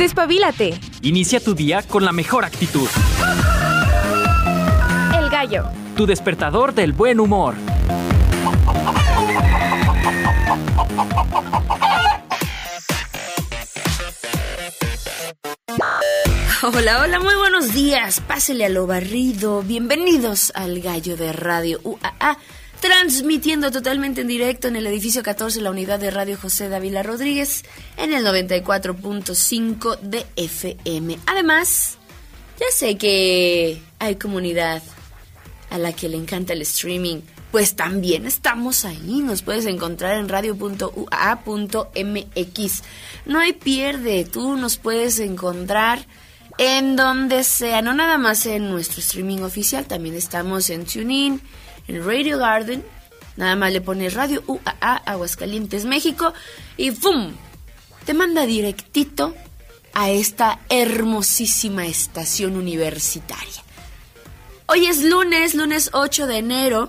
[0.00, 0.80] Despabilate.
[1.02, 2.88] Inicia tu día con la mejor actitud.
[5.14, 5.64] El gallo.
[5.94, 7.54] Tu despertador del buen humor.
[16.62, 18.20] Hola, hola, muy buenos días.
[18.20, 19.60] Pásele a lo barrido.
[19.60, 22.38] Bienvenidos al Gallo de Radio UAA,
[22.80, 27.64] transmitiendo totalmente en directo en el edificio 14, la unidad de Radio José Dávila Rodríguez,
[27.96, 31.18] en el 94.5 de FM.
[31.26, 31.98] Además,
[32.58, 34.82] ya sé que hay comunidad
[35.70, 37.20] a la que le encanta el streaming.
[37.50, 41.02] Pues también estamos ahí, nos puedes encontrar en radio.ua.mx.
[43.26, 46.06] No hay pierde, tú nos puedes encontrar
[46.58, 51.40] en donde sea, no nada más en nuestro streaming oficial, también estamos en TuneIn,
[51.90, 52.84] en Radio Garden,
[53.36, 56.32] nada más le pones Radio UAA Aguascalientes, México
[56.76, 57.32] y ¡pum!
[58.04, 59.34] Te manda directito
[59.92, 63.64] a esta hermosísima estación universitaria.
[64.66, 66.88] Hoy es lunes, lunes 8 de enero.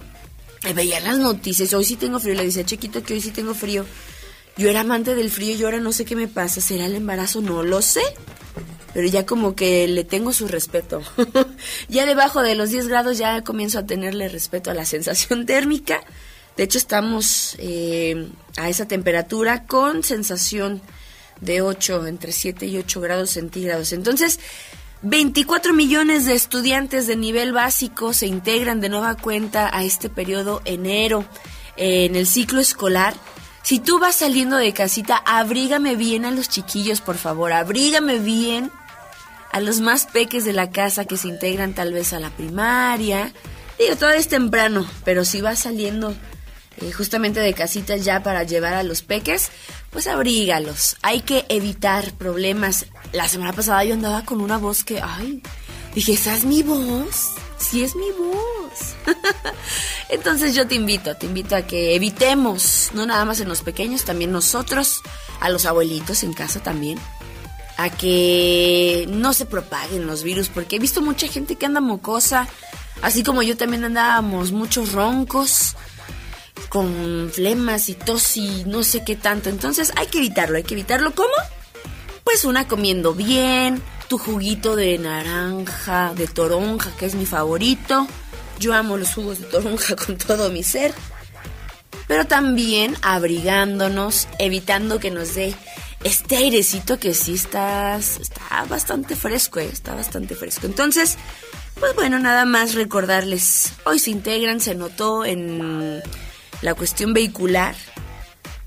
[0.69, 3.55] Y veía las noticias, hoy sí tengo frío, le decía Chiquito que hoy sí tengo
[3.55, 3.87] frío.
[4.55, 7.41] Yo era amante del frío y ahora no sé qué me pasa, ¿será el embarazo?
[7.41, 8.03] No lo sé
[8.93, 11.01] pero ya como que le tengo su respeto.
[11.89, 16.03] ya debajo de los 10 grados ya comienzo a tenerle respeto a la sensación térmica.
[16.57, 20.81] De hecho estamos eh, a esa temperatura con sensación
[21.39, 23.93] de 8, entre 7 y 8 grados centígrados.
[23.93, 24.39] Entonces,
[25.01, 30.61] 24 millones de estudiantes de nivel básico se integran de nueva cuenta a este periodo
[30.65, 31.25] enero
[31.77, 33.15] en el ciclo escolar.
[33.63, 38.71] Si tú vas saliendo de casita, abrígame bien a los chiquillos, por favor, abrígame bien
[39.51, 43.33] a los más peques de la casa que se integran tal vez a la primaria.
[43.77, 46.15] Digo, todavía es temprano, pero si vas saliendo
[46.77, 49.49] eh, justamente de casitas ya para llevar a los peques,
[49.89, 50.95] pues abrígalos.
[51.01, 52.85] Hay que evitar problemas.
[53.11, 55.41] La semana pasada yo andaba con una voz que, ay,
[55.93, 57.31] dije, ¿esa es mi voz?
[57.57, 58.95] Sí es mi voz.
[60.09, 64.05] Entonces yo te invito, te invito a que evitemos, no nada más en los pequeños,
[64.05, 65.01] también nosotros,
[65.39, 66.97] a los abuelitos en casa también,
[67.77, 72.47] a que no se propaguen los virus, porque he visto mucha gente que anda mocosa,
[73.01, 75.75] así como yo también andábamos muchos roncos,
[76.69, 79.49] con flemas y tos y no sé qué tanto.
[79.49, 81.13] Entonces hay que evitarlo, hay que evitarlo.
[81.13, 81.33] ¿Cómo?
[82.23, 88.07] Pues una comiendo bien, tu juguito de naranja, de toronja, que es mi favorito.
[88.59, 90.93] Yo amo los jugos de toronja con todo mi ser.
[92.07, 95.55] Pero también abrigándonos, evitando que nos dé
[96.03, 99.69] este airecito que sí está, está bastante fresco, ¿eh?
[99.71, 100.65] está bastante fresco.
[100.65, 101.17] Entonces,
[101.79, 106.01] pues bueno, nada más recordarles, hoy se integran, se notó en
[106.61, 107.75] la cuestión vehicular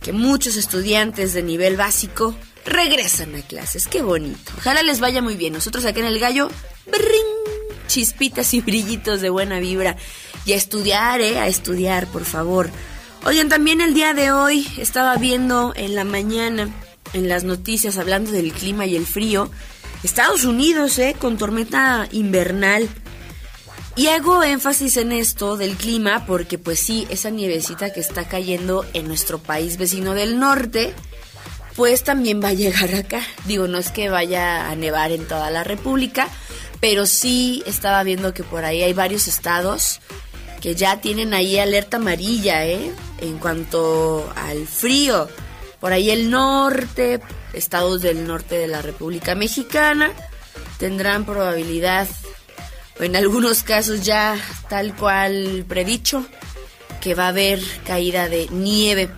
[0.01, 4.53] que muchos estudiantes de nivel básico regresan a clases, qué bonito.
[4.59, 5.53] Ojalá les vaya muy bien.
[5.53, 6.49] Nosotros acá en el gallo,
[6.87, 9.97] brin, chispitas y brillitos de buena vibra.
[10.47, 11.39] Y a estudiar, ¿eh?
[11.39, 12.71] A estudiar, por favor.
[13.25, 16.69] Oigan, también el día de hoy estaba viendo en la mañana
[17.15, 19.51] en las noticias hablando del clima y el frío.
[20.03, 21.17] Estados Unidos, ¿eh?
[21.19, 22.89] Con tormenta invernal.
[23.97, 28.85] Y hago énfasis en esto del clima porque pues sí, esa nievecita que está cayendo
[28.93, 30.93] en nuestro país vecino del norte,
[31.77, 33.23] pues también va a llegar acá.
[33.47, 36.29] Digo, no es que vaya a nevar en toda la República,
[36.81, 40.01] pero sí estaba viendo que por ahí hay varios estados
[40.61, 42.91] que ya tienen ahí alerta amarilla, ¿eh?
[43.21, 45.29] En cuanto al frío
[45.85, 47.21] por ahí el norte,
[47.53, 50.13] estados del norte de la República Mexicana,
[50.79, 52.09] tendrán probabilidad,
[52.99, 54.35] o en algunos casos ya
[54.71, 56.25] tal cual predicho,
[57.03, 59.11] que va a haber caída de nieve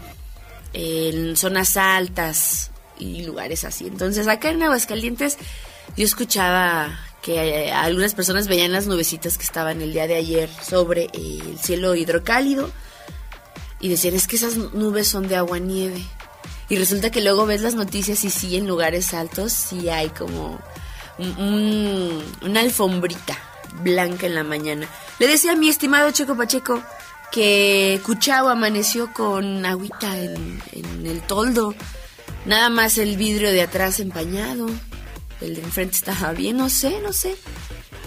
[0.72, 3.86] en zonas altas y lugares así.
[3.86, 5.38] Entonces acá en Aguascalientes
[5.96, 10.50] yo escuchaba que eh, algunas personas veían las nubecitas que estaban el día de ayer
[10.68, 12.72] sobre el cielo hidrocálido
[13.78, 16.04] y decían es que esas nubes son de agua nieve.
[16.68, 20.60] Y resulta que luego ves las noticias y sí, en lugares altos sí hay como
[21.18, 23.38] una alfombrita
[23.82, 24.88] blanca en la mañana.
[25.18, 26.82] Le decía a mi estimado Checo Pacheco
[27.30, 31.74] que Cuchao amaneció con agüita en, en el toldo.
[32.44, 34.68] Nada más el vidrio de atrás empañado.
[35.40, 37.36] El de enfrente estaba bien, no sé, no sé.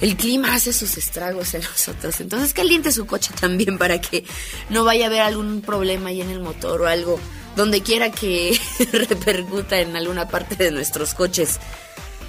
[0.02, 2.20] El clima hace sus estragos en nosotros.
[2.22, 4.26] Entonces caliente su coche también para que
[4.70, 7.20] no vaya a haber algún problema ahí en el motor o algo
[7.56, 8.60] donde quiera que
[8.92, 11.60] repercuta en alguna parte de nuestros coches.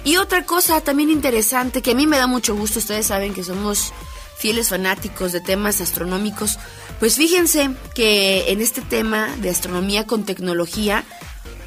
[0.03, 3.43] Y otra cosa también interesante que a mí me da mucho gusto, ustedes saben que
[3.43, 3.93] somos
[4.37, 6.57] fieles fanáticos de temas astronómicos,
[6.99, 11.05] pues fíjense que en este tema de astronomía con tecnología,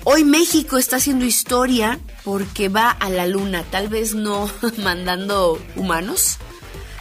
[0.06, 4.50] Hoy México está haciendo historia porque va a la luna, tal vez no
[4.82, 6.36] mandando humanos,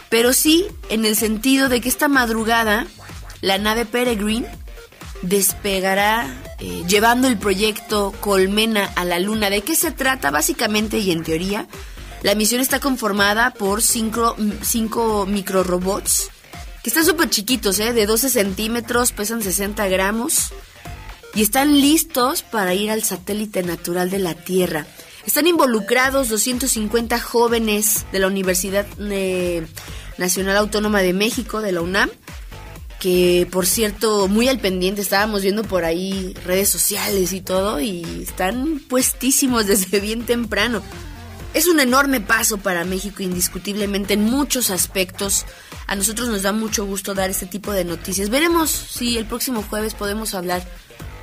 [0.07, 2.87] pero sí en el sentido de que esta madrugada
[3.41, 4.47] la nave Peregrine
[5.23, 6.27] despegará
[6.59, 9.49] eh, llevando el proyecto Colmena a la Luna.
[9.49, 10.29] ¿De qué se trata?
[10.29, 11.67] Básicamente y en teoría,
[12.21, 16.29] la misión está conformada por cinco, cinco microrobots
[16.83, 17.93] que están súper chiquitos, ¿eh?
[17.93, 20.51] de 12 centímetros, pesan 60 gramos
[21.33, 24.85] y están listos para ir al satélite natural de la Tierra.
[25.25, 29.65] Están involucrados 250 jóvenes de la Universidad eh,
[30.17, 32.09] Nacional Autónoma de México, de la UNAM,
[33.03, 38.01] que por cierto, muy al pendiente, estábamos viendo por ahí redes sociales y todo, y
[38.23, 40.81] están puestísimos desde bien temprano.
[41.53, 45.45] Es un enorme paso para México, indiscutiblemente, en muchos aspectos.
[45.85, 48.29] A nosotros nos da mucho gusto dar este tipo de noticias.
[48.29, 50.65] Veremos si el próximo jueves podemos hablar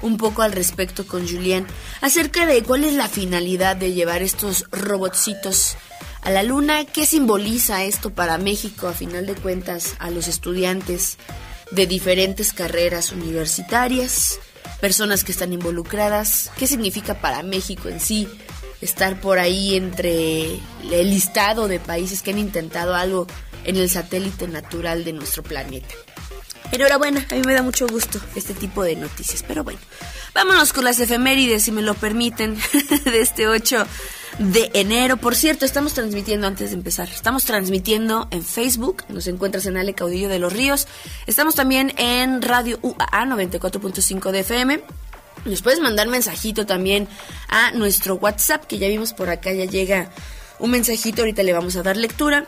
[0.02, 1.66] un poco al respecto con Julián
[2.02, 5.78] acerca de cuál es la finalidad de llevar estos robotcitos
[6.20, 11.16] a la luna, qué simboliza esto para México a final de cuentas a los estudiantes
[11.70, 14.38] de diferentes carreras universitarias,
[14.80, 18.28] personas que están involucradas, qué significa para México en sí
[18.80, 20.54] estar por ahí entre
[20.90, 23.26] el listado de países que han intentado algo
[23.64, 25.94] en el satélite natural de nuestro planeta.
[26.72, 29.44] Enhorabuena, a mí me da mucho gusto este tipo de noticias.
[29.46, 29.80] Pero bueno,
[30.34, 32.58] vámonos con las efemérides, si me lo permiten,
[33.04, 33.86] de este 8
[34.38, 35.16] de enero.
[35.16, 37.08] Por cierto, estamos transmitiendo antes de empezar.
[37.08, 39.04] Estamos transmitiendo en Facebook.
[39.08, 40.86] Nos encuentras en Ale Caudillo de los Ríos.
[41.26, 44.82] Estamos también en Radio UAA 94.5 de FM.
[45.44, 47.08] Nos puedes mandar mensajito también
[47.48, 50.10] a nuestro WhatsApp, que ya vimos por acá, ya llega
[50.58, 51.22] un mensajito.
[51.22, 52.46] Ahorita le vamos a dar lectura.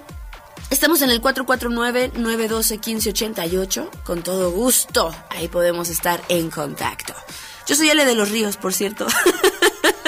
[0.70, 3.88] Estamos en el 449-912-1588.
[4.05, 7.14] Con todo gusto, ahí podemos estar en contacto.
[7.66, 9.06] Yo soy Ale de los Ríos, por cierto.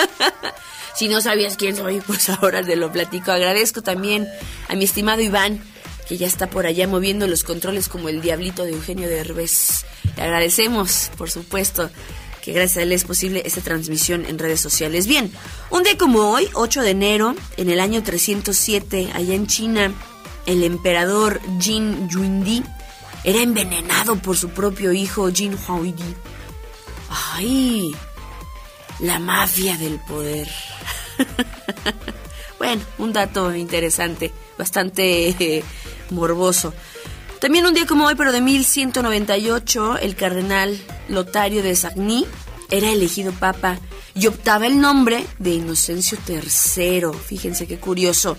[0.96, 3.32] si no sabías quién soy, pues ahora te lo platico.
[3.32, 4.28] Agradezco también
[4.68, 5.62] a mi estimado Iván,
[6.08, 9.84] que ya está por allá moviendo los controles como el diablito de Eugenio de Herbes.
[10.16, 11.90] Le agradecemos, por supuesto,
[12.42, 15.06] que gracias a él es posible esta transmisión en redes sociales.
[15.06, 15.32] Bien,
[15.70, 19.92] un día como hoy, 8 de enero, en el año 307, allá en China,
[20.46, 22.62] el emperador Jin Yuindi
[23.24, 26.14] era envenenado por su propio hijo Jin Huaidi.
[27.14, 27.94] ¡Ay!
[29.00, 30.49] La mafia del poder.
[32.58, 35.64] bueno, un dato interesante, bastante eh,
[36.11, 36.75] morboso.
[37.40, 42.26] También un día como hoy, pero de 1198, el cardenal Lotario de Sagny
[42.70, 43.78] era elegido papa
[44.14, 47.08] y optaba el nombre de Inocencio III.
[47.26, 48.37] Fíjense qué curioso.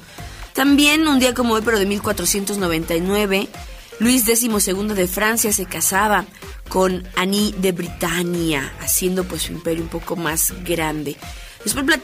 [0.53, 3.47] También un día como hoy, pero de 1499,
[3.99, 4.49] Luis XII
[4.93, 6.25] de Francia se casaba
[6.69, 11.15] con Annie de Britania, haciendo pues su imperio un poco más grande.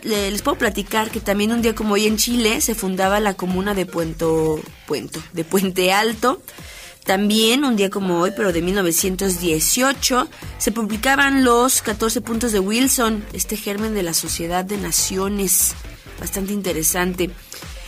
[0.03, 3.75] Les puedo platicar que también un día como hoy en Chile se fundaba la comuna
[3.75, 6.41] de Puento, Puento, de Puente Alto.
[7.03, 13.25] También un día como hoy, pero de 1918, se publicaban los 14 puntos de Wilson,
[13.33, 15.73] este germen de la Sociedad de Naciones,
[16.19, 17.31] bastante interesante.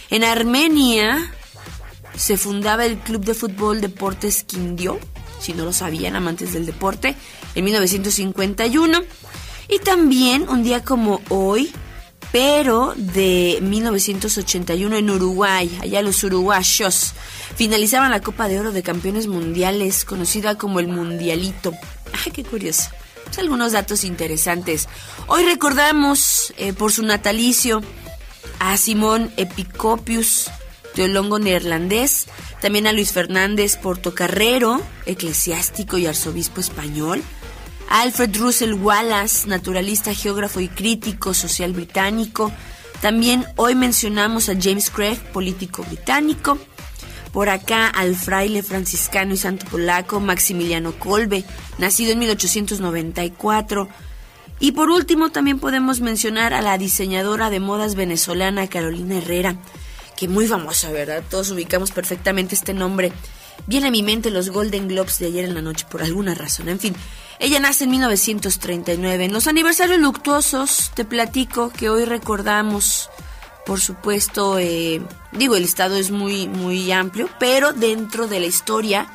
[0.10, 1.32] En Armenia
[2.16, 5.00] se fundaba el Club de Fútbol Deportes Quindio,
[5.40, 7.16] si no lo sabían, amantes del deporte,
[7.56, 9.00] en 1951.
[9.70, 11.72] Y también un día como hoy,
[12.32, 17.14] pero de 1981 en Uruguay, allá los uruguayos
[17.56, 21.74] finalizaban la Copa de Oro de Campeones Mundiales, conocida como el Mundialito.
[22.26, 22.90] ¡Ay, qué curioso!
[23.26, 24.88] Pues algunos datos interesantes.
[25.28, 27.82] Hoy recordamos eh, por su natalicio
[28.60, 30.52] a Simón Epicopius,
[30.94, 32.28] teolongo neerlandés,
[32.62, 37.22] también a Luis Fernández Portocarrero, eclesiástico y arzobispo español,
[37.90, 42.52] a Alfred Russell Wallace, naturalista, geógrafo y crítico social británico.
[43.02, 46.58] También hoy mencionamos a James Craig, político británico.
[47.32, 51.44] Por acá al fraile franciscano y santo polaco Maximiliano Kolbe,
[51.80, 53.90] nacido en 1894
[54.60, 59.58] y por último también podemos mencionar a la diseñadora de modas venezolana Carolina Herrera,
[60.28, 61.24] muy famosa, ¿verdad?
[61.30, 63.12] Todos ubicamos perfectamente este nombre.
[63.68, 66.70] Viene a mi mente los Golden Globes de ayer en la noche por alguna razón.
[66.70, 66.96] En fin,
[67.40, 69.26] ella nace en 1939.
[69.26, 73.10] En los aniversarios luctuosos te platico que hoy recordamos,
[73.66, 75.02] por supuesto, eh,
[75.32, 79.08] digo, el listado es muy, muy amplio, pero dentro de la historia,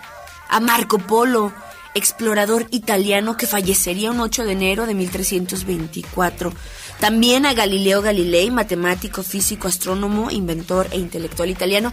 [0.49, 1.53] a Marco Polo,
[1.95, 6.53] explorador italiano que fallecería un 8 de enero de 1324.
[7.01, 11.93] También a Galileo Galilei, matemático, físico, astrónomo, inventor e intelectual italiano,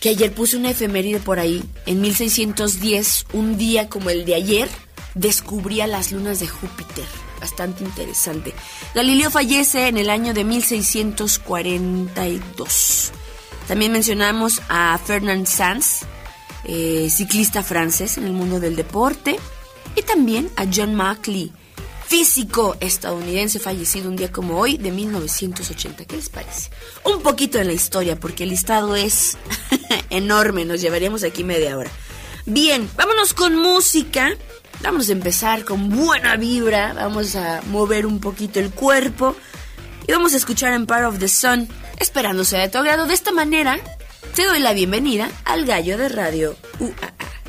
[0.00, 1.62] que ayer puse una efeméride por ahí.
[1.84, 4.68] En 1610, un día como el de ayer,
[5.14, 7.04] descubría las lunas de Júpiter.
[7.40, 8.52] bastante interesante.
[8.94, 13.12] Galileo fallece en el año de 1642.
[13.66, 16.02] También mencionamos a Fernand Sanz,
[16.64, 19.38] eh, ciclista francés en el mundo del deporte,
[19.96, 21.50] y también a John Mackley,
[22.10, 26.06] físico estadounidense fallecido un día como hoy de 1980.
[26.06, 26.68] ¿Qué les parece?
[27.04, 29.38] Un poquito en la historia, porque el listado es
[30.10, 31.88] enorme, nos llevaríamos aquí media hora.
[32.46, 34.32] Bien, vámonos con música.
[34.82, 39.36] Vamos a empezar con buena vibra, vamos a mover un poquito el cuerpo
[40.08, 43.06] y vamos a escuchar Empire of the Sun, esperándose de tu agrado.
[43.06, 43.78] De esta manera,
[44.34, 47.39] te doy la bienvenida al gallo de radio UAA.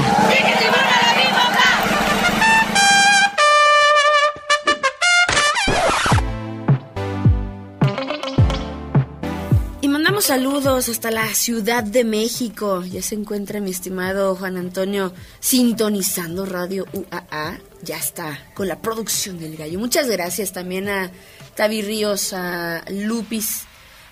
[10.24, 12.82] Saludos hasta la Ciudad de México.
[12.86, 17.60] Ya se encuentra mi estimado Juan Antonio sintonizando Radio UAA.
[17.82, 19.80] Ya está con la producción del gallo.
[19.80, 21.12] Muchas gracias también a
[21.56, 23.64] Tavi Ríos, a Lupis,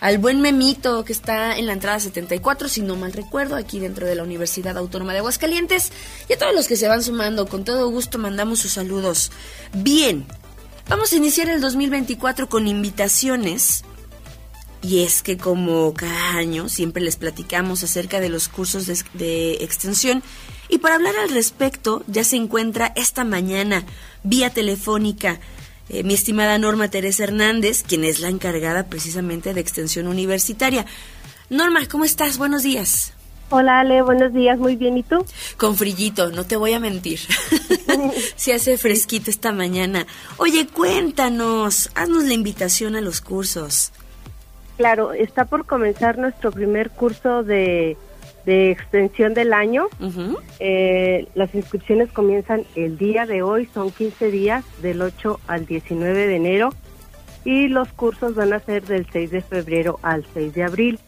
[0.02, 4.06] al buen Memito que está en la entrada 74, si no mal recuerdo, aquí dentro
[4.06, 5.94] de la Universidad Autónoma de Aguascalientes.
[6.28, 9.32] Y a todos los que se van sumando, con todo gusto mandamos sus saludos.
[9.72, 10.26] Bien,
[10.90, 13.86] vamos a iniciar el 2024 con invitaciones
[14.84, 19.54] Y es que como cada año siempre les platicamos acerca de los cursos de, de
[19.64, 20.24] extensión
[20.70, 23.86] y para hablar al respecto ya se encuentra esta mañana
[24.24, 25.40] vía telefónica
[25.94, 30.86] eh, mi estimada Norma Teresa Hernández, quien es la encargada precisamente de extensión universitaria.
[31.50, 32.38] Norma, ¿cómo estás?
[32.38, 33.12] Buenos días.
[33.50, 35.26] Hola Ale, buenos días, muy bien, ¿y tú?
[35.58, 37.20] Con frillito, no te voy a mentir.
[38.38, 40.08] Se hace fresquito esta mañana.
[40.38, 43.92] Oye, cuéntanos, haznos la invitación a los cursos.
[44.78, 47.98] Claro, está por comenzar nuestro primer curso de
[48.46, 49.88] de extensión del año.
[50.60, 56.28] Eh, las inscripciones comienzan el día de hoy, son 15 días, del 8 al 19
[56.28, 56.70] de enero,
[57.44, 61.00] y los cursos van a ser del 6 de febrero al 6 de abril.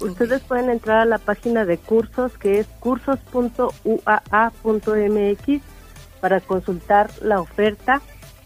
[0.00, 5.62] Ustedes pueden entrar a la página de cursos que es cursos.uaa.mx
[6.20, 8.00] para consultar la oferta.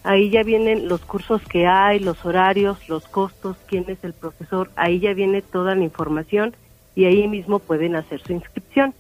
[0.04, 4.70] Ahí ya vienen los cursos que hay, los horarios, los costos, quién es el profesor,
[4.76, 6.54] ahí ya viene toda la información
[6.94, 8.94] y ahí mismo pueden hacer su inscripción.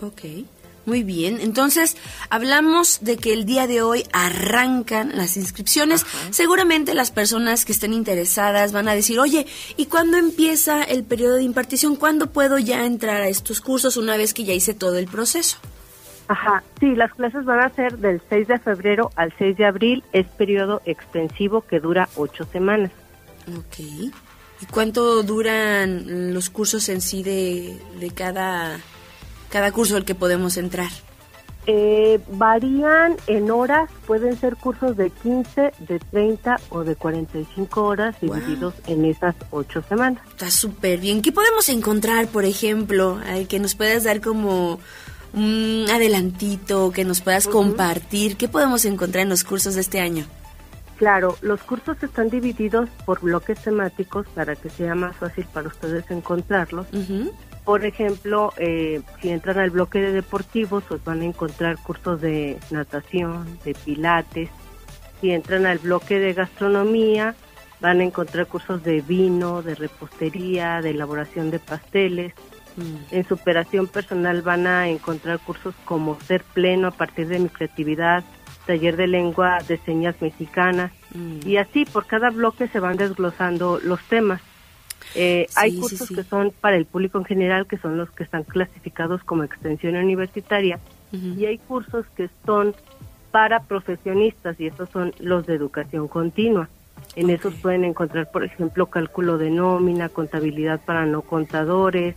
[0.00, 0.20] Ok,
[0.86, 1.40] muy bien.
[1.40, 1.96] Entonces,
[2.28, 6.04] hablamos de que el día de hoy arrancan las inscripciones.
[6.30, 9.46] Seguramente las personas que estén interesadas van a decir, oye,
[9.78, 11.96] ¿y cuándo empieza el periodo de impartición?
[11.96, 15.56] ¿Cuándo puedo ya entrar a estos cursos una vez que ya hice todo el proceso?
[16.28, 20.04] Ajá, sí, las clases van a ser del 6 de febrero al 6 de abril.
[20.12, 22.90] Es periodo extensivo que dura ocho semanas.
[23.48, 23.80] Ok.
[23.80, 27.78] ¿Y cuánto duran los cursos en sí de,
[28.14, 28.80] cada,
[29.50, 30.90] cada curso al que podemos entrar?
[31.66, 38.20] Eh, varían en horas, pueden ser cursos de 15, de 30 o de 45 horas
[38.20, 40.22] divididos en esas ocho semanas.
[40.28, 41.22] Está súper bien.
[41.22, 44.78] ¿Qué podemos encontrar, por ejemplo, que nos puedas dar como
[45.34, 48.36] un adelantito, que nos puedas compartir?
[48.36, 50.26] ¿Qué podemos encontrar en los cursos de este año?
[50.96, 56.08] Claro, los cursos están divididos por bloques temáticos para que sea más fácil para ustedes
[56.10, 56.86] encontrarlos.
[57.64, 62.58] Por ejemplo, eh, si entran al bloque de deportivos, pues van a encontrar cursos de
[62.70, 64.50] natación, de pilates.
[65.20, 67.34] Si entran al bloque de gastronomía,
[67.80, 72.34] van a encontrar cursos de vino, de repostería, de elaboración de pasteles.
[72.76, 73.14] Mm.
[73.14, 78.24] En superación personal van a encontrar cursos como ser pleno a partir de mi creatividad,
[78.66, 81.46] taller de lengua de señas mexicanas mm.
[81.46, 84.40] y así por cada bloque se van desglosando los temas.
[85.14, 88.42] Eh, hay cursos que son para el público en general, que son los que están
[88.42, 90.80] clasificados como extensión universitaria,
[91.12, 92.74] y hay cursos que son
[93.30, 96.68] para profesionistas, y estos son los de educación continua.
[97.14, 102.16] En esos pueden encontrar, por ejemplo, cálculo de nómina, contabilidad para no contadores,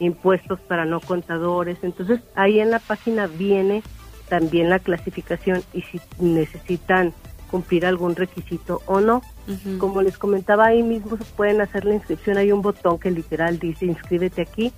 [0.00, 1.78] impuestos para no contadores.
[1.82, 3.82] Entonces, ahí en la página viene
[4.28, 7.12] también la clasificación y si necesitan
[7.50, 9.22] cumplir algún requisito o no.
[9.78, 12.38] Como les comentaba, ahí mismo pueden hacer la inscripción.
[12.38, 14.72] Hay un botón que literal dice inscríbete aquí.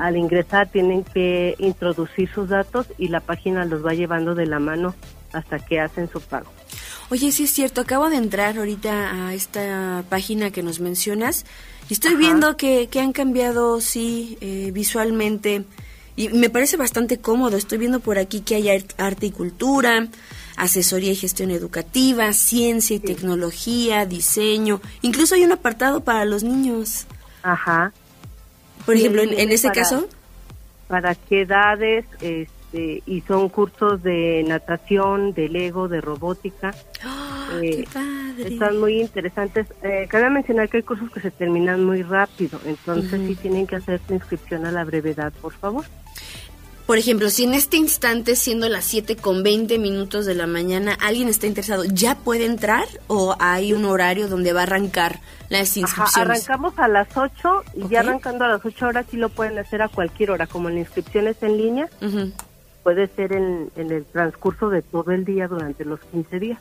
[0.00, 4.58] Al ingresar tienen que introducir sus datos y la página los va llevando de la
[4.58, 4.94] mano
[5.32, 6.50] hasta que hacen su pago.
[7.10, 11.44] Oye, sí es cierto, acabo de entrar ahorita a esta página que nos mencionas
[11.88, 15.64] y estoy viendo que, que, han cambiado, sí, eh, visualmente
[16.16, 17.56] y me parece bastante cómodo.
[17.56, 20.08] Estoy viendo por aquí que hay arte y cultura,
[20.56, 24.80] asesoría y gestión educativa, ciencia y tecnología, diseño.
[25.02, 27.06] Incluso hay un apartado para los niños.
[27.42, 27.92] Ajá.
[28.86, 30.08] Por ejemplo, en, ese caso.
[30.88, 32.06] ¿Para qué edades?
[32.14, 32.48] Este,
[33.04, 36.74] y son cursos de natación, de Lego, de robótica.
[37.04, 38.54] ¡Ah, ¡Qué eh, padre!
[38.54, 39.66] Están muy interesantes.
[39.82, 43.76] Eh, cabe mencionar que hay cursos que se terminan muy rápido, entonces sí tienen que
[43.76, 45.84] hacer su inscripción a la brevedad, por favor.
[46.86, 50.96] Por ejemplo, si en este instante, siendo las 7 con 20 minutos de la mañana,
[51.00, 55.76] alguien está interesado, ¿ya puede entrar o hay un horario donde va a arrancar las
[55.76, 56.48] inscripciones?
[56.48, 59.82] arrancamos a las 8 y ya arrancando a las 8 horas sí lo pueden hacer
[59.82, 61.88] a cualquier hora, como la inscripción es en línea
[62.86, 66.60] puede ser en, el transcurso de todo el día durante los 15 días.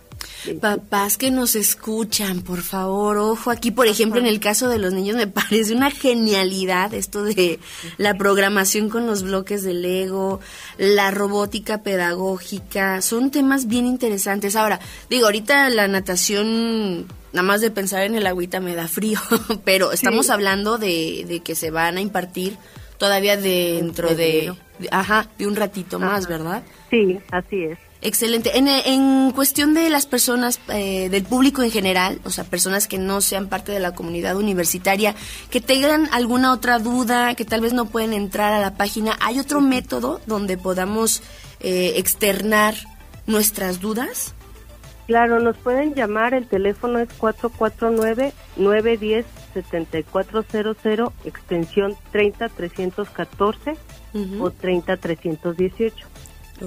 [0.59, 4.91] Papás que nos escuchan, por favor, ojo, aquí por ejemplo en el caso de los
[4.91, 7.59] niños me parece una genialidad esto de
[7.97, 10.39] la programación con los bloques de Lego,
[10.79, 14.55] la robótica pedagógica, son temas bien interesantes.
[14.55, 14.79] Ahora,
[15.11, 19.19] digo, ahorita la natación nada más de pensar en el agüita me da frío,
[19.63, 22.57] pero estamos hablando de, de, que se van a impartir
[22.97, 24.53] todavía dentro de,
[24.91, 26.63] ajá, de un ratito más, ¿verdad?
[26.89, 27.77] Sí, así es.
[28.01, 28.58] Excelente.
[28.58, 32.99] En, en cuestión de las personas, eh, del público en general, o sea, personas que
[32.99, 35.15] no sean parte de la comunidad universitaria,
[35.49, 39.39] que tengan alguna otra duda, que tal vez no pueden entrar a la página, ¿hay
[39.39, 41.23] otro método donde podamos
[41.62, 42.75] eh, externar
[43.25, 44.36] nuestras dudas?
[45.08, 49.25] Claro, nos pueden llamar, el teléfono es 449-910.
[49.63, 53.75] 7400, extensión 30314
[54.39, 56.07] o 30318.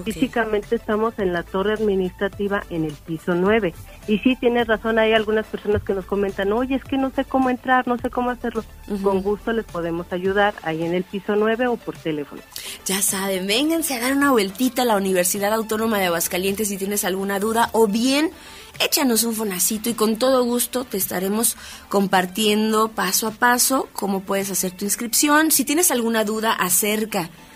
[0.03, 3.73] Físicamente estamos en la torre administrativa en el piso 9.
[4.07, 7.25] Y sí, tienes razón, hay algunas personas que nos comentan, oye, es que no sé
[7.25, 8.63] cómo entrar, no sé cómo hacerlo.
[9.01, 12.41] Con gusto les podemos ayudar ahí en el piso 9 o por teléfono.
[12.85, 17.03] Ya saben, vénganse a dar una vueltita a la Universidad Autónoma de Aguascalientes si tienes
[17.03, 18.31] alguna duda o bien
[18.79, 21.57] échanos un fonacito y con todo gusto te estaremos
[21.89, 25.51] compartiendo paso a paso cómo puedes hacer tu inscripción.
[25.51, 27.48] Si tienes alguna duda acerca de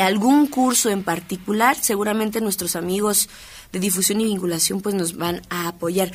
[0.00, 3.28] algún curso en particular, seguramente nuestros amigos
[3.72, 6.10] de difusión y vinculación pues nos van a apoyar.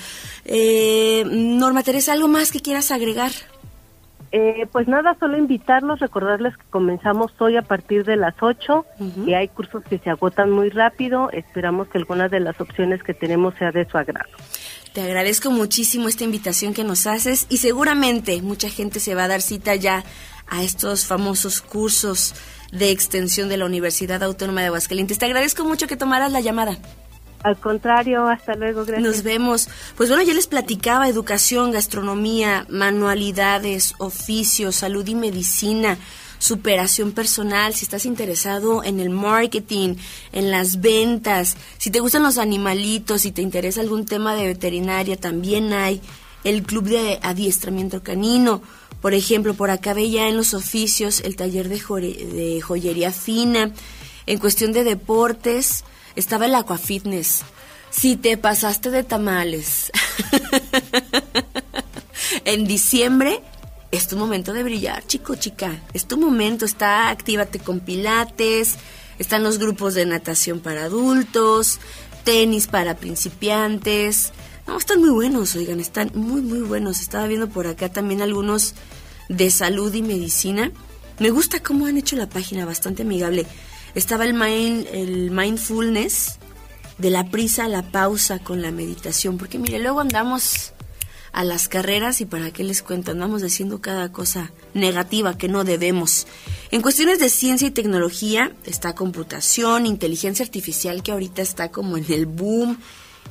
[0.46, 3.32] Eh, Norma Teresa, ¿algo más que quieras agregar?
[4.34, 8.86] Eh, pues nada, solo invitarlos, recordarles que comenzamos hoy a partir de las 8
[9.26, 11.30] y hay cursos que se agotan muy rápido.
[11.32, 14.30] Esperamos que alguna de las opciones que tenemos sea de su agrado.
[14.94, 19.28] Te agradezco muchísimo esta invitación que nos haces y seguramente mucha gente se va a
[19.28, 20.06] dar cita ya
[20.48, 22.34] a estos famosos cursos
[22.72, 25.18] de extensión de la Universidad Autónoma de Aguascalientes.
[25.18, 26.78] Te agradezco mucho que tomaras la llamada.
[27.44, 29.02] Al contrario, hasta luego, gracias.
[29.02, 29.68] Nos vemos.
[29.96, 35.98] Pues bueno, ya les platicaba educación, gastronomía, manualidades, oficios, salud y medicina,
[36.38, 39.96] superación personal, si estás interesado en el marketing,
[40.32, 45.18] en las ventas, si te gustan los animalitos, si te interesa algún tema de veterinaria,
[45.18, 46.02] también hay
[46.44, 48.62] el club de adiestramiento canino.
[49.02, 53.72] Por ejemplo, por acá veía en los oficios el taller de, joyería fina.
[54.28, 55.84] En cuestión de deportes,
[56.16, 57.42] estaba el aquafitness.
[57.90, 59.92] Si te pasaste de tamales
[62.46, 63.42] en diciembre,
[63.90, 65.82] es tu momento de brillar, chico, chica.
[65.94, 68.76] Es tu momento, está, actívate con pilates,
[69.20, 71.80] están los grupos de natación para adultos,
[72.24, 74.32] tenis para principiantes.
[74.68, 77.00] No, están muy buenos, oigan, están muy, muy buenos.
[77.00, 78.76] Estaba viendo por acá también algunos
[79.30, 80.72] de salud y medicina.
[81.20, 83.46] Me gusta cómo han hecho la página, bastante amigable.
[83.96, 86.40] Estaba el, mind, el mindfulness,
[86.98, 90.74] de la prisa a la pausa con la meditación, porque mire, luego andamos
[91.32, 95.64] a las carreras y para qué les cuento, andamos diciendo cada cosa negativa que no
[95.64, 96.28] debemos.
[96.70, 102.06] En cuestiones de ciencia y tecnología está computación, inteligencia artificial que ahorita está como en
[102.12, 102.78] el boom,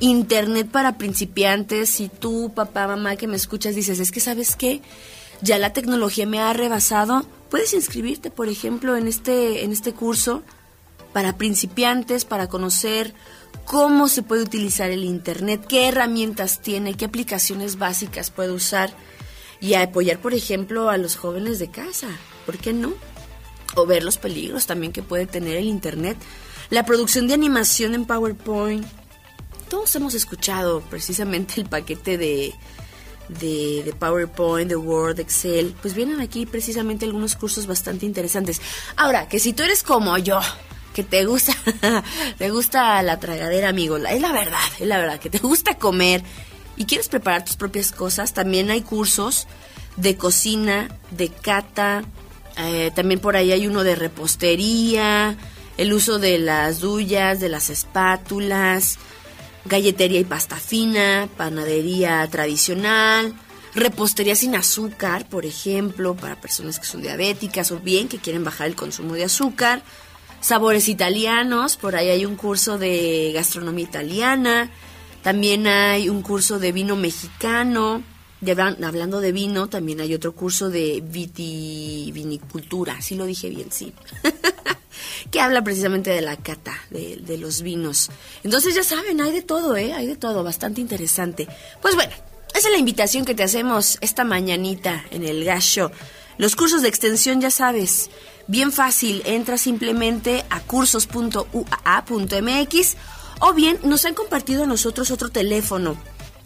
[0.01, 4.81] internet para principiantes, si tú, papá, mamá que me escuchas dices, es que sabes qué,
[5.41, 10.43] ya la tecnología me ha rebasado, puedes inscribirte, por ejemplo, en este, en este curso
[11.13, 13.13] para principiantes, para conocer
[13.65, 18.91] cómo se puede utilizar el Internet, qué herramientas tiene, qué aplicaciones básicas puede usar
[19.59, 22.07] y apoyar, por ejemplo, a los jóvenes de casa.
[22.45, 22.93] ¿Por qué no?
[23.75, 26.17] O ver los peligros también que puede tener el Internet.
[26.69, 28.85] La producción de animación en PowerPoint.
[29.71, 32.53] Todos hemos escuchado precisamente el paquete de,
[33.29, 38.61] de, de, PowerPoint, de Word, Excel, pues vienen aquí precisamente algunos cursos bastante interesantes.
[38.97, 40.41] Ahora, que si tú eres como yo,
[40.93, 41.55] que te gusta,
[42.37, 46.21] te gusta la tragadera, amigo, es la verdad, es la verdad, que te gusta comer
[46.75, 49.47] y quieres preparar tus propias cosas, también hay cursos
[49.95, 52.03] de cocina, de cata,
[52.57, 55.37] eh, también por ahí hay uno de repostería,
[55.77, 58.99] el uso de las duyas, de las espátulas,
[59.65, 63.35] galletería y pasta fina, panadería tradicional,
[63.73, 68.67] repostería sin azúcar, por ejemplo, para personas que son diabéticas o bien que quieren bajar
[68.67, 69.83] el consumo de azúcar,
[70.41, 74.69] sabores italianos, por ahí hay un curso de gastronomía italiana,
[75.21, 78.03] también hay un curso de vino mexicano,
[78.83, 83.93] hablando de vino, también hay otro curso de vitivinicultura, sí lo dije bien, sí.
[85.29, 88.09] que habla precisamente de la cata, de, los vinos.
[88.43, 89.93] Entonces ya saben, hay de todo, ¿eh?
[89.93, 91.47] Hay de todo, bastante interesante.
[91.81, 92.11] Pues bueno,
[92.53, 95.91] esa es la invitación que te hacemos esta mañanita en el Gasho.
[96.37, 98.09] Los cursos de extensión, ya sabes,
[98.47, 102.95] bien fácil, entra simplemente a cursos.uaa.mx
[103.39, 105.97] o bien nos han compartido a nosotros otro teléfono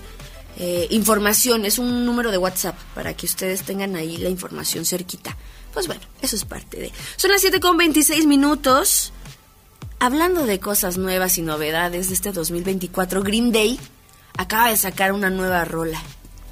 [0.58, 1.66] eh, información.
[1.66, 5.36] Es un número de WhatsApp para que ustedes tengan ahí la información cerquita.
[5.74, 6.92] Pues bueno, eso es parte de...
[7.16, 9.14] Son las 7 con 26 minutos.
[10.00, 13.80] Hablando de cosas nuevas y novedades de este 2024, Green Day
[14.38, 16.02] acaba de sacar una nueva rola.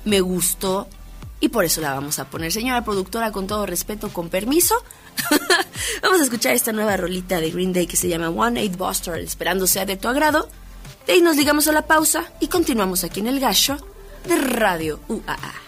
[0.06, 0.88] Me gustó
[1.40, 2.52] y por eso la vamos a poner.
[2.52, 4.76] Señora productora, con todo respeto, con permiso,
[6.02, 9.20] vamos a escuchar esta nueva rolita de Green Day que se llama One Eight Buster,
[9.20, 10.50] esperando sea de tu agrado.
[11.06, 13.78] De ahí nos digamos a la pausa y continuamos aquí en el gallo
[14.26, 15.68] de Radio UAA.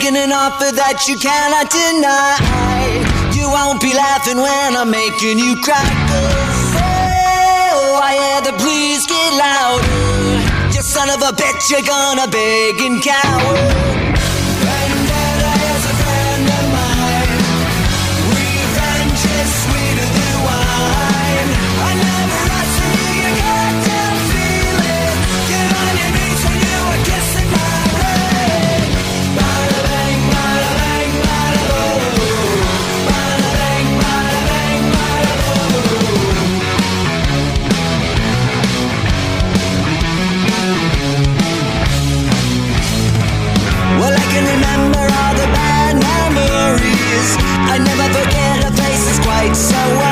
[0.00, 2.40] Making an offer that you cannot deny.
[3.36, 5.76] You won't be laughing when I'm making you cry.
[6.80, 10.74] Oh, I had to please get louder.
[10.74, 13.89] You son of a bitch, you're gonna beg and cower.
[49.54, 50.09] so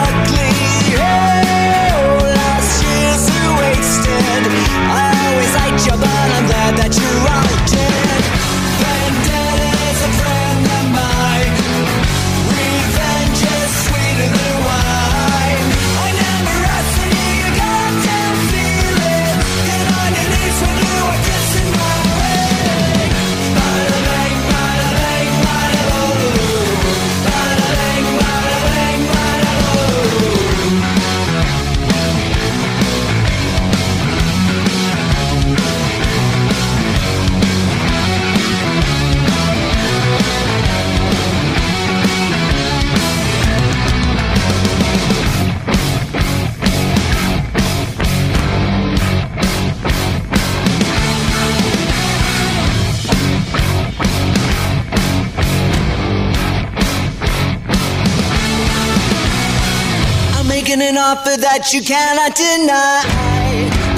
[60.98, 63.06] offer that you cannot deny.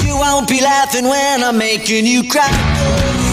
[0.05, 2.47] You won't be laughing when I'm making you cry.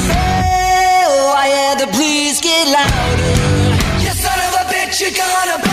[0.09, 4.03] Oh, I had to please get louder.
[4.03, 5.66] You son of a bitch, you're gonna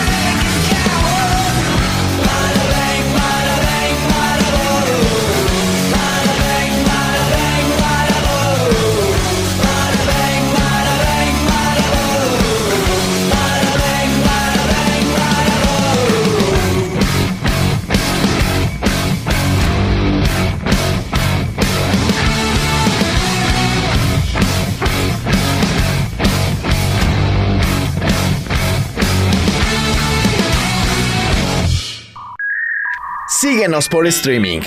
[33.45, 34.61] Síguenos por streaming.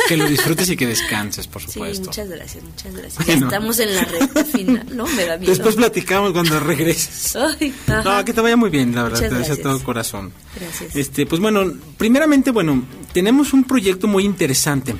[0.08, 2.04] Que lo disfrutes y que descanses, por supuesto.
[2.04, 3.26] Sí, muchas gracias, muchas gracias.
[3.26, 3.46] Bueno.
[3.48, 4.88] Estamos en la recta final.
[4.96, 5.52] No, me da miedo.
[5.52, 7.36] Después platicamos cuando regreses.
[7.36, 9.18] Ay, no, que te vaya muy bien, la verdad.
[9.20, 10.32] Muchas te deseo todo corazón.
[10.56, 10.96] Gracias.
[10.96, 14.96] Este, pues bueno, primeramente, bueno, tenemos un proyecto muy interesante.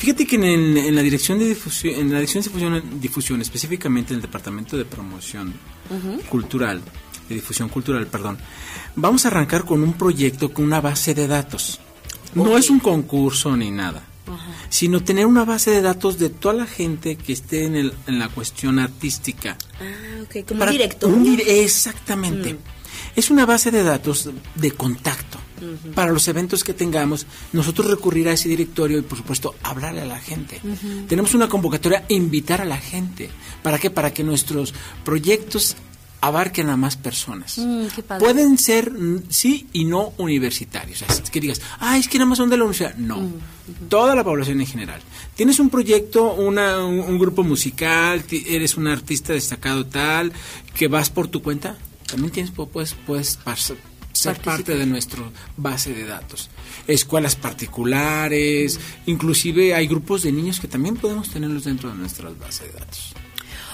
[0.00, 3.40] Fíjate que en, el- en la dirección de difusión, en la dirección de difusión, difusión,
[3.42, 5.52] específicamente en el departamento de promoción
[6.28, 6.80] cultural,
[7.28, 8.38] de difusión cultural, perdón,
[8.96, 11.80] vamos a arrancar con un proyecto con una base de datos.
[12.34, 14.02] No es un concurso ni nada,
[14.70, 18.18] sino tener una base de datos de toda la gente que esté en, el- en
[18.18, 19.58] la cuestión artística.
[19.80, 20.72] Ah, ok, como Para-
[21.08, 22.56] un dire- exactamente.
[23.16, 25.38] Es una base de datos de contacto.
[25.94, 30.06] Para los eventos que tengamos, nosotros recurrir a ese directorio y por supuesto hablarle a
[30.06, 30.60] la gente.
[31.08, 33.30] Tenemos una convocatoria, invitar a la gente.
[33.62, 33.90] ¿Para qué?
[33.90, 34.72] Para que nuestros
[35.04, 35.76] proyectos
[36.22, 37.56] abarquen a más personas.
[37.56, 37.86] Mm.
[38.18, 41.00] Pueden ser mm, sí y no universitarios.
[41.02, 42.94] Es que digas, ah, es que nada más son de la universidad.
[42.96, 45.00] No, Mm, toda la población en general.
[45.34, 50.32] Tienes un proyecto, una, un, un grupo musical, eres un artista destacado tal,
[50.74, 53.38] que vas por tu cuenta, también tienes, pu- puedes, puedes
[54.20, 55.22] ser parte de nuestra
[55.56, 56.50] base de datos.
[56.86, 62.72] Escuelas particulares, inclusive hay grupos de niños que también podemos tenerlos dentro de nuestras bases
[62.72, 63.14] de datos.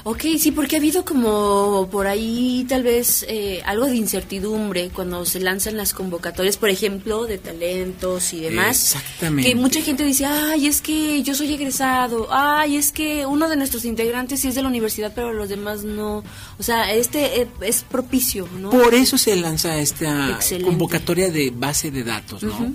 [0.08, 5.24] Ok, sí, porque ha habido como por ahí tal vez eh, algo de incertidumbre cuando
[5.24, 8.94] se lanzan las convocatorias, por ejemplo, de talentos y demás.
[8.94, 9.50] Exactamente.
[9.50, 13.56] Que mucha gente dice, ay, es que yo soy egresado, ay, es que uno de
[13.56, 16.22] nuestros integrantes sí es de la universidad, pero los demás no.
[16.56, 18.70] O sea, este eh, es propicio, ¿no?
[18.70, 20.70] Por eso se lanza esta Excelente.
[20.70, 22.74] convocatoria de base de datos, ¿no?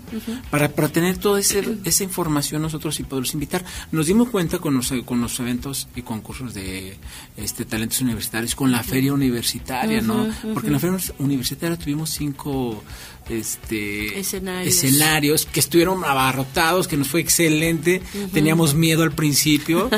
[0.49, 3.63] Para, para tener toda esa información nosotros y poderlos invitar.
[3.93, 6.97] Nos dimos cuenta con los, con los eventos y concursos de
[7.37, 10.27] este talentos universitarios, con la feria universitaria, ¿no?
[10.53, 12.83] Porque en la feria universitaria tuvimos cinco
[13.29, 14.75] este Escenarios.
[14.83, 18.01] escenarios que estuvieron abarrotados, que nos fue excelente.
[18.33, 19.89] Teníamos miedo al principio.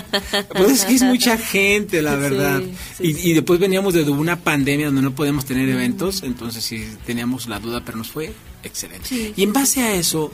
[0.53, 2.62] pues es que es mucha gente, la verdad.
[2.97, 6.86] sí, y, y después veníamos de una pandemia donde no podíamos tener eventos, entonces sí
[7.05, 8.33] teníamos la duda, pero nos fue
[8.63, 9.33] excelente.
[9.36, 10.31] Y en base a eso,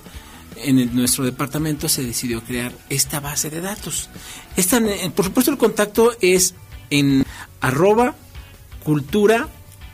[0.57, 4.09] en el- nuestro departamento se decidió crear esta base de datos.
[4.57, 4.81] Esta,
[5.15, 6.53] por supuesto, el contacto es
[6.89, 7.25] en
[7.61, 8.15] arroba
[8.83, 9.47] cultura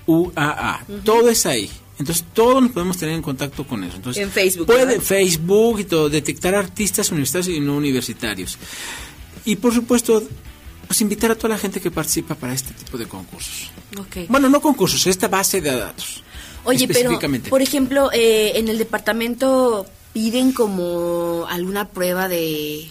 [0.05, 0.86] UAA.
[1.03, 1.69] Todo es ahí.
[1.97, 3.95] Entonces todos nos podemos tener en contacto con eso.
[3.95, 5.01] Entonces, En Facebook, Puede, ¿verdad?
[5.01, 8.58] Facebook y todo, detectar artistas universitarios y no universitarios.
[9.45, 10.21] Y por supuesto,
[10.88, 13.71] pues invitar a toda la gente que participa para este tipo de concursos.
[14.27, 16.21] Bueno, no concursos, esta base de datos.
[16.65, 17.17] Oye, pero,
[17.49, 22.88] por ejemplo, eh, en el departamento piden como alguna prueba de,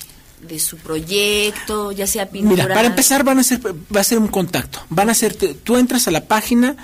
[0.47, 2.65] de su proyecto, ya sea pintura.
[2.65, 4.81] Mira, para empezar van a ser, va a ser un contacto.
[4.91, 6.77] Van a ser, tú entras a la página,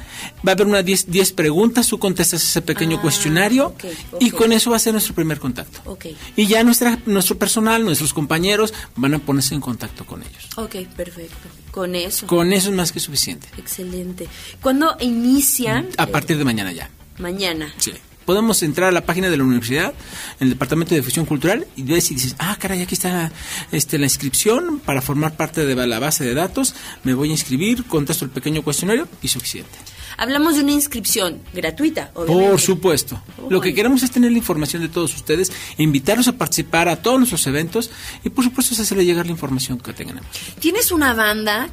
[0.46, 3.75] va a haber unas 10 10 preguntas, tú contestas ese pequeño Ah, cuestionario
[4.18, 5.99] y con eso va a ser nuestro primer contacto.
[6.37, 10.49] Y ya nuestra, nuestro personal, nuestros compañeros van a ponerse en contacto con ellos.
[10.57, 11.37] ok, perfecto.
[11.70, 12.27] Con eso.
[12.27, 13.46] Con eso es más que suficiente.
[13.57, 14.27] Excelente.
[14.61, 15.88] ¿Cuándo inician?
[15.96, 16.90] A partir de mañana ya.
[17.18, 17.73] mañana.
[17.79, 17.92] Sí.
[18.24, 19.92] Podemos entrar a la página de la universidad,
[20.38, 23.33] en el departamento de difusión cultural, y ves y dices, ah, caray, aquí está
[23.72, 26.74] este, la inscripción para formar parte de la base de datos.
[27.02, 29.76] Me voy a inscribir, contesto el pequeño cuestionario y suficiente.
[30.16, 32.50] Hablamos de una inscripción gratuita, obviamente.
[32.50, 33.22] Por supuesto.
[33.48, 37.18] Lo que queremos es tener la información de todos ustedes, invitarlos a participar a todos
[37.18, 37.90] nuestros eventos
[38.22, 40.20] y, por supuesto, es hacerle llegar la información que tengan.
[40.59, 41.70] ¿Tienes una banda?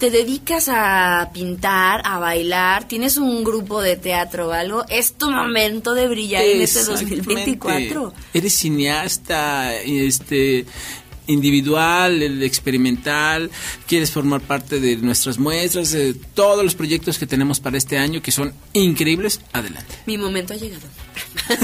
[0.00, 2.88] ¿Te dedicas a pintar, a bailar?
[2.88, 4.82] ¿Tienes un grupo de teatro o algo?
[4.88, 7.16] Es tu momento de brillar en este Exactamente.
[7.16, 8.14] 2024.
[8.32, 10.64] Eres cineasta, este
[11.26, 13.50] individual, el experimental,
[13.86, 18.22] quieres formar parte de nuestras muestras, de todos los proyectos que tenemos para este año
[18.22, 19.94] que son increíbles, adelante.
[20.06, 20.86] Mi momento ha llegado.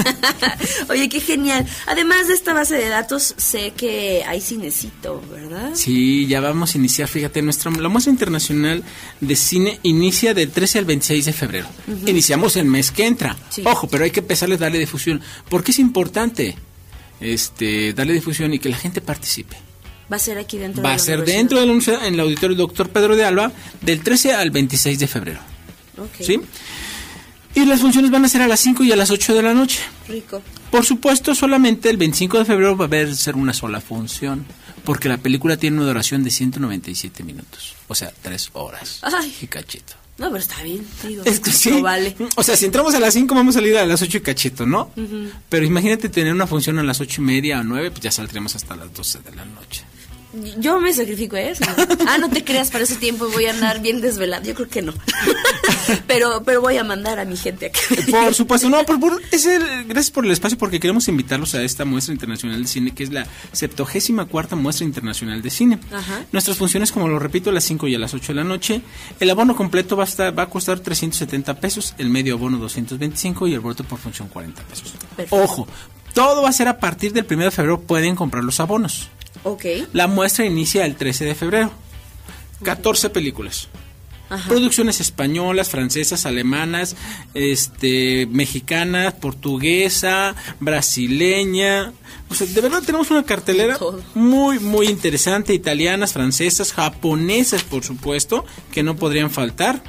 [0.89, 1.65] Oye, qué genial.
[1.85, 5.71] Además de esta base de datos, sé que hay cinecito, ¿verdad?
[5.73, 8.83] Sí, ya vamos a iniciar, fíjate, nuestra la muestra internacional
[9.21, 11.67] de cine inicia del 13 al 26 de febrero.
[12.05, 13.37] Iniciamos el mes que entra.
[13.49, 13.63] Sí.
[13.65, 16.55] Ojo, pero hay que empezar a darle difusión, porque es importante
[17.19, 19.57] este darle difusión y que la gente participe.
[20.11, 22.19] Va a ser aquí dentro Va de a ser dentro de la universidad, en el
[22.21, 25.39] auditorio Doctor Pedro de Alba, del 13 al 26 de febrero.
[25.97, 26.21] Ok.
[26.21, 26.39] ¿Sí?
[27.57, 29.51] Y las funciones van a ser a las 5 y a las 8 de la
[29.51, 29.79] noche.
[30.07, 30.43] Rico.
[30.69, 34.45] Por supuesto, solamente el 25 de febrero va a haber ser una sola función,
[34.83, 38.99] porque la película tiene una duración de 197 minutos, o sea, 3 horas.
[39.01, 39.35] Ay.
[39.41, 39.95] Y cachito.
[40.19, 41.23] No, pero está bien, digo.
[41.25, 41.71] Es que sí.
[41.71, 42.15] lo vale.
[42.35, 44.67] O sea, si entramos a las 5 vamos a salir a las 8 y cachito,
[44.67, 44.91] ¿no?
[45.49, 48.55] Pero imagínate tener una función a las 8 y media o 9, pues ya saldremos
[48.55, 49.83] hasta las 12 de la noche.
[50.59, 51.63] Yo me sacrifico a eso.
[52.07, 54.43] Ah, no te creas, para ese tiempo voy a andar bien desvelado.
[54.43, 54.93] Yo creo que no.
[56.07, 59.21] pero, pero voy a mandar a mi gente a que Por supuesto, no, por, por-
[59.31, 62.93] es el- gracias por el espacio porque queremos invitarlos a esta muestra internacional de cine
[62.93, 65.79] que es la 74 muestra internacional de cine.
[65.91, 66.25] Ajá.
[66.31, 68.81] Nuestras funciones, como lo repito, a las 5 y a las 8 de la noche.
[69.19, 73.47] El abono completo va a, estar, va a costar 370 pesos, el medio abono 225
[73.47, 74.93] y el boleto por función 40 pesos.
[75.15, 75.35] Perfecto.
[75.35, 75.67] Ojo,
[76.13, 79.09] todo va a ser a partir del 1 de febrero, pueden comprar los abonos.
[79.43, 79.65] Ok.
[79.93, 81.71] La muestra inicia el 13 de febrero.
[82.63, 83.67] 14 películas.
[84.29, 84.49] Ajá.
[84.49, 86.97] Producciones españolas, francesas, alemanas,
[87.33, 91.93] este, mexicanas, portuguesa, brasileña.
[92.29, 93.77] O sea, de verdad tenemos una cartelera
[94.15, 95.53] muy, muy interesante.
[95.53, 99.81] Italianas, francesas, japonesas, por supuesto, que no podrían faltar.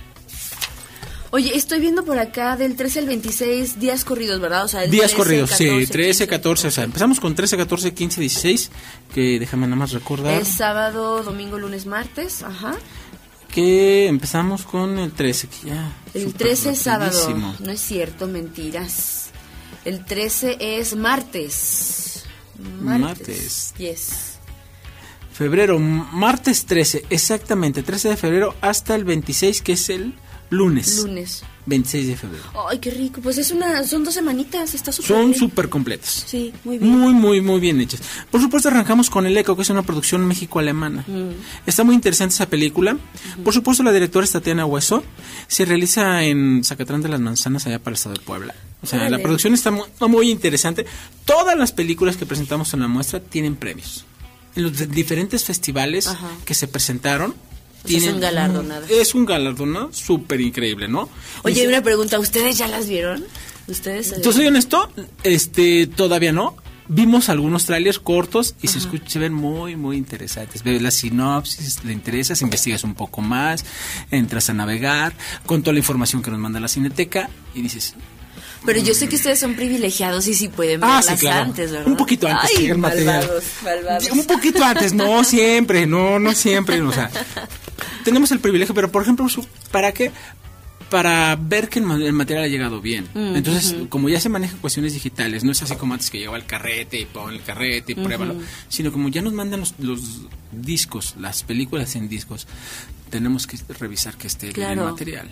[1.31, 4.65] Oye, estoy viendo por acá del 13 al 26 días corridos, ¿verdad?
[4.65, 6.27] O sea, el Días 13, corridos, 14, sí, 13, 15.
[6.27, 8.71] 14, o sea, empezamos con 13, 14, 15, 16,
[9.15, 12.77] que déjame nada más recordar Es sábado, domingo, lunes, martes, ajá.
[13.51, 15.93] que empezamos con el 13, que ya...
[16.15, 17.57] El súper 13 es sábado.
[17.61, 19.29] No es cierto, mentiras.
[19.85, 22.25] El 13 es martes.
[22.81, 23.75] Martes.
[23.77, 24.39] Yes.
[25.33, 30.15] Febrero, martes 13, exactamente, 13 de febrero hasta el 26, que es el
[30.51, 31.03] lunes.
[31.05, 31.45] Lunes.
[31.67, 32.45] 26 de febrero.
[32.69, 33.21] Ay, qué rico.
[33.21, 36.25] Pues es una, son dos semanitas, está súper Son súper completas.
[36.27, 36.91] Sí, muy bien.
[36.91, 38.01] Muy, muy, muy bien hechas.
[38.31, 41.05] Por supuesto, arrancamos con El Eco, que es una producción México-alemana.
[41.07, 41.31] Mm.
[41.67, 42.97] Está muy interesante esa película.
[43.45, 45.05] Por supuesto, la directora es Tatiana Hueso.
[45.47, 48.55] Se realiza en Zacatrán de las Manzanas, allá para el estado de Puebla.
[48.83, 50.87] O sea, la producción está muy, muy interesante.
[51.25, 54.05] Todas las películas que presentamos en la muestra tienen premios.
[54.57, 56.31] En los diferentes festivales Ajá.
[56.45, 57.35] que se presentaron.
[57.85, 58.91] O sea, son galardonadas.
[58.91, 61.09] Es un galardonado súper increíble, ¿no?
[61.45, 63.25] Oye, una pregunta, ¿ustedes ya las vieron?
[63.67, 64.21] ¿Ustedes?
[64.23, 64.91] yo soy honesto,
[65.25, 66.57] este, todavía no.
[66.91, 70.63] Vimos algunos trailers cortos y se, escuch- se ven muy, muy interesantes.
[70.63, 73.67] Ves la sinopsis, le interesas, investigas un poco más,
[74.11, 75.13] entras a navegar
[75.45, 77.95] con toda la información que nos manda la Cineteca y dices,
[78.67, 81.45] Pero yo sé que ustedes son privilegiados y sí pueden Ah, verlas sí, claro.
[81.45, 81.87] antes, ¿verdad?
[81.89, 83.21] Un poquito antes Ay, que el material.
[83.21, 84.11] malvados, malvados.
[84.11, 87.11] un poquito antes, no siempre, no, no siempre, o sea,
[88.05, 89.27] tenemos el privilegio, pero por ejemplo,
[89.71, 90.11] ¿para qué?
[90.91, 93.09] Para ver que el, ma- el material ha llegado bien.
[93.15, 96.39] Mm, Entonces, como ya se manejan cuestiones digitales, no es así como antes que llegaba
[96.39, 98.37] el carrete y pon el carrete y pruébalo,
[98.69, 100.01] sino como ya nos mandan los, los
[100.51, 102.47] discos, las películas en discos,
[103.11, 105.29] tenemos que revisar que esté bien el material.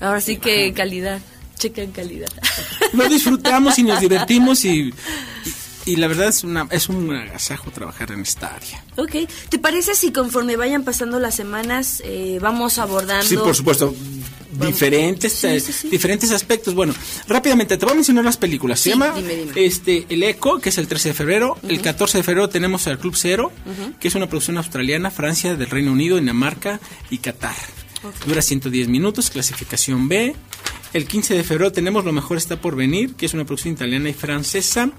[0.00, 1.20] Ahora sí que calidad.
[1.58, 2.28] Chequen calidad.
[2.92, 4.92] Lo disfrutamos y nos divertimos y,
[5.86, 8.84] y, la verdad es, una, es un agasajo trabajar en esta área.
[8.96, 9.28] ok.
[9.48, 13.24] ¿Te parece si conforme vayan pasando las semanas eh, vamos abordando?
[13.24, 13.94] Sí, por supuesto.
[14.54, 15.88] Diferentes, Sí, eh, sí, sí.
[15.88, 16.74] diferentes aspectos.
[16.74, 16.94] Bueno,
[17.26, 18.78] rápidamente te voy a mencionar las películas.
[18.78, 19.52] Se llama dime, dime.
[19.66, 21.58] este El Eco, que es el 13 de febrero.
[21.68, 23.50] El 14 de febrero tenemos al Club Cero,
[23.98, 26.78] que es una producción australiana, Francia, del Reino Unido, Dinamarca
[27.10, 27.56] y Qatar.
[28.26, 30.36] Dura 110 minutos, clasificación B.
[30.94, 34.08] El 15 de febrero tenemos Lo mejor está por venir, que es una producción italiana
[34.08, 34.90] y francesa.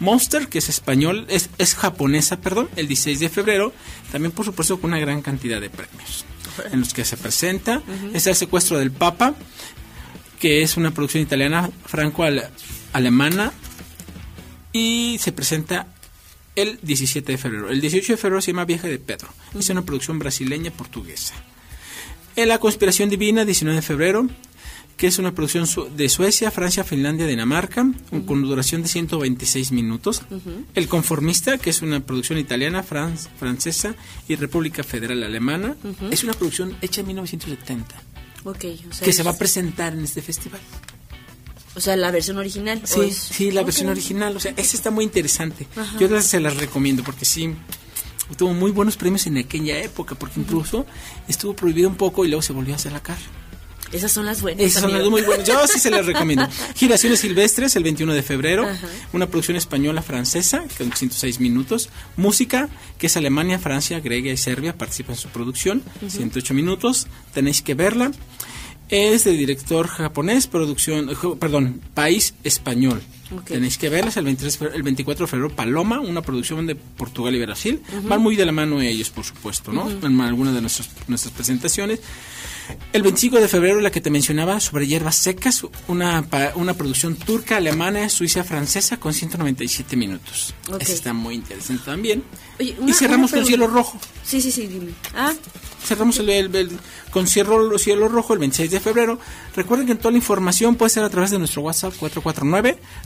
[0.00, 3.72] Monster, que es español, es, es japonesa, perdón, el 16 de febrero.
[4.12, 6.26] También, por supuesto, con una gran cantidad de premios
[6.72, 7.82] en los que se presenta.
[8.12, 9.36] Es El secuestro del Papa,
[10.40, 13.52] que es una producción italiana franco-alemana
[14.72, 15.86] y se presenta
[16.56, 17.70] el 17 de febrero.
[17.70, 19.28] El 18 de febrero se llama Viaje de Pedro.
[19.56, 21.34] Es una producción brasileña-portuguesa.
[22.34, 24.28] En La Conspiración Divina, 19 de febrero,
[24.98, 27.86] que es una producción de Suecia, Francia, Finlandia, Dinamarca,
[28.26, 30.22] con duración de 126 minutos.
[30.74, 33.94] El Conformista, que es una producción italiana, fran- francesa
[34.28, 35.76] y República Federal Alemana,
[36.10, 37.94] es una producción hecha en 1970,
[38.44, 40.60] Ok, o sea, que se va a es- presentar en este festival.
[41.76, 42.80] O sea, la versión original.
[42.82, 44.36] ¿o Sí, es- sí, la versión original.
[44.36, 45.66] O sea, esa está muy interesante.
[46.00, 47.54] Yo se las recomiendo porque sí,
[48.36, 50.86] tuvo muy buenos premios en aquella época, porque incluso
[51.28, 53.16] estuvo prohibido un poco y luego se volvió a sacar.
[53.92, 54.64] Esas son las buenas.
[54.64, 55.46] Esas son las muy buenas.
[55.46, 56.46] Yo sí se las recomiendo.
[56.76, 58.66] Giraciones Silvestres, el 21 de febrero.
[59.12, 61.88] Una producción española-francesa, con 106 minutos.
[62.16, 62.68] Música,
[62.98, 65.82] que es Alemania, Francia, Grecia y Serbia, participan en su producción.
[66.08, 67.06] 108 minutos.
[67.32, 68.10] Tenéis que verla.
[68.90, 73.02] Es de director japonés, producción, jo- perdón, país español.
[73.44, 76.74] Tenéis que verlas el, 23 de fe- el 24 de febrero, Paloma, una producción de
[76.74, 77.82] Portugal y Brasil.
[78.04, 79.90] Van muy de la mano ellos, por supuesto, ¿no?
[79.90, 82.00] En algunas de nuestras, nuestras presentaciones.
[82.92, 87.56] El 25 de febrero, la que te mencionaba, sobre hierbas secas, una, una producción turca,
[87.56, 90.54] alemana, suiza, francesa, con 197 minutos.
[90.80, 92.22] Esa está muy interesante también.
[92.60, 93.44] Oye, y cerramos con.
[93.46, 93.98] Cielo Rojo.
[94.24, 94.92] Sí, sí, sí, dime.
[95.14, 95.32] Ah,
[95.84, 96.70] Cerramos el, el- el-
[97.12, 99.18] con Cielo, Cielo Rojo el 26 de febrero.
[99.54, 101.94] Recuerden que toda la información puede ser a través de nuestro WhatsApp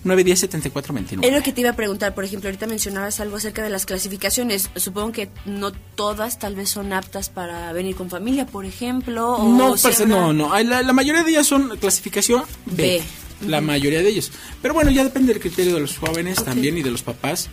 [0.05, 1.25] 449-910-7429.
[1.25, 2.15] es lo que te iba a preguntar.
[2.15, 4.71] Por ejemplo, ahorita mencionabas algo acerca de las clasificaciones.
[4.77, 9.33] Supongo que no todas tal vez son aptas para venir con familia, por ejemplo.
[9.35, 9.75] o No,
[10.07, 10.63] no, no.
[10.63, 12.83] La, la mayoría de ellas son clasificación B.
[12.83, 13.03] B.
[13.49, 14.31] La mayoría de ellos.
[14.61, 17.51] Pero bueno, ya depende del criterio de los jóvenes también y de los papás.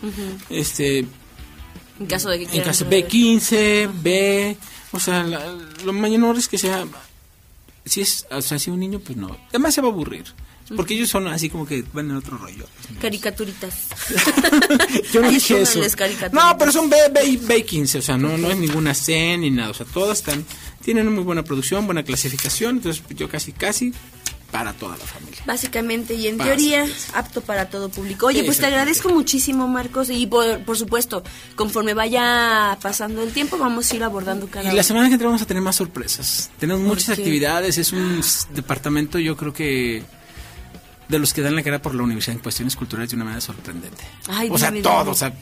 [0.50, 1.06] Este,
[2.00, 3.08] En caso de que en caso ver.
[3.08, 4.58] B15, B,
[4.92, 6.86] o sea, la- lo menor es que sea,
[7.86, 9.36] si es, o sea, si un niño, pues no.
[9.50, 10.26] Además se va a aburrir.
[10.76, 12.64] Porque ellos son así como que van en otro rollo.
[13.02, 13.88] Caricaturitas.
[15.12, 15.82] Yo no dije eso.
[16.32, 19.50] No, pero son B, B, y B15, o sea, no, no es ninguna C ni
[19.50, 20.46] nada, o sea, todas están,
[20.84, 23.94] tienen una muy buena producción, buena clasificación, entonces yo casi, casi
[24.52, 25.40] para toda la familia.
[25.46, 28.28] Básicamente, y en teoría, apto para todo público.
[28.28, 31.24] Oye, pues te agradezco muchísimo, Marcos, y por, por supuesto,
[31.56, 35.28] conforme vaya pasando el tiempo, vamos a ir abordando cada Y la semana que entra
[35.28, 36.50] vamos a tener más sorpresas.
[36.60, 38.22] Tenemos muchas actividades, es un
[38.54, 40.04] departamento yo creo que
[41.08, 43.42] de los que dan la cara por la universidad en cuestiones culturales de una manera
[43.42, 44.04] sorprendente.
[44.28, 45.12] Ay, o sea, dime, todo, dime.
[45.12, 45.34] o sea,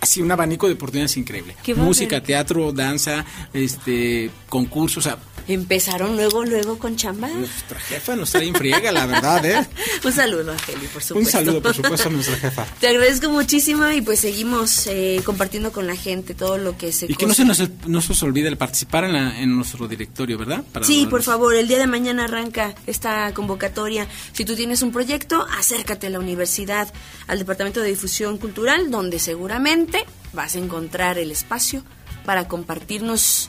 [0.00, 1.56] así un abanico de oportunidades increíble.
[1.76, 5.18] Música, teatro, danza, este, concursos, o sea,
[5.48, 7.28] Empezaron luego, luego con chamba.
[7.28, 9.66] nuestra jefa nos trae en friega, la verdad, ¿eh?
[10.04, 11.14] Un saludo, Angeli, por supuesto.
[11.18, 12.66] Un saludo, por supuesto, a nuestra jefa.
[12.78, 17.06] Te agradezco muchísimo y pues seguimos eh, compartiendo con la gente todo lo que se
[17.06, 20.36] Y que no se nos, no se olvide el participar en, la- en nuestro directorio,
[20.36, 20.62] ¿verdad?
[20.70, 24.06] Para Sí, por favor, el día de mañana arranca esta convocatoria.
[24.32, 26.92] Si tú tienes un proyecto, acércate a la universidad,
[27.26, 31.82] al Departamento de Difusión Cultural, donde seguramente vas a encontrar el espacio
[32.26, 33.48] para compartirnos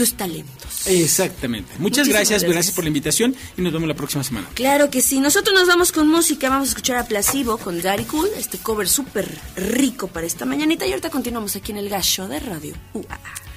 [0.00, 0.86] tus talentos.
[0.86, 1.74] Exactamente.
[1.78, 2.52] Muchas gracias, gracias.
[2.52, 4.48] gracias por la invitación y nos vemos la próxima semana.
[4.54, 5.20] Claro que sí.
[5.20, 6.48] Nosotros nos vamos con música.
[6.48, 10.86] Vamos a escuchar a Placebo con Daddy Cool, este cover súper rico para esta mañanita.
[10.86, 13.49] Y ahorita continuamos aquí en el Gallo de Radio UAA.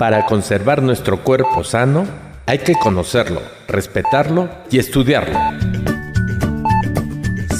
[0.00, 2.06] Para conservar nuestro cuerpo sano,
[2.46, 5.38] hay que conocerlo, respetarlo y estudiarlo.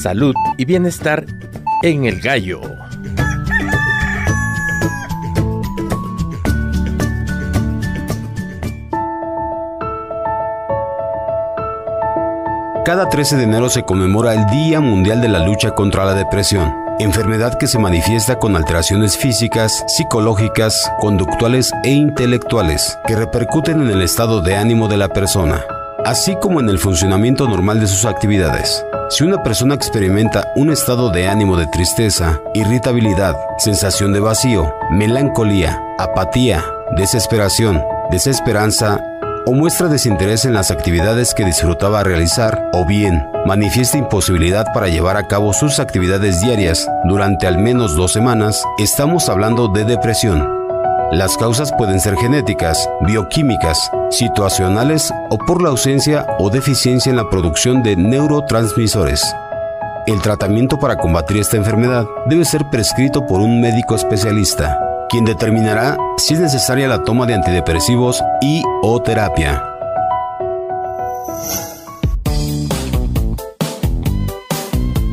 [0.00, 1.26] Salud y bienestar
[1.82, 2.62] en el gallo.
[12.86, 16.89] Cada 13 de enero se conmemora el Día Mundial de la Lucha contra la Depresión.
[17.02, 24.02] Enfermedad que se manifiesta con alteraciones físicas, psicológicas, conductuales e intelectuales que repercuten en el
[24.02, 25.64] estado de ánimo de la persona,
[26.04, 28.84] así como en el funcionamiento normal de sus actividades.
[29.10, 35.82] Si una persona experimenta un estado de ánimo de tristeza, irritabilidad, sensación de vacío, melancolía,
[35.98, 36.64] apatía,
[36.96, 39.02] desesperación, desesperanza
[39.46, 45.16] o muestra desinterés en las actividades que disfrutaba realizar, o bien manifiesta imposibilidad para llevar
[45.16, 50.60] a cabo sus actividades diarias durante al menos dos semanas, estamos hablando de depresión.
[51.12, 57.28] Las causas pueden ser genéticas, bioquímicas, situacionales o por la ausencia o deficiencia en la
[57.28, 59.34] producción de neurotransmisores.
[60.06, 64.78] El tratamiento para combatir esta enfermedad debe ser prescrito por un médico especialista,
[65.10, 69.64] quien determinará si es necesaria la toma de antidepresivos y o terapia.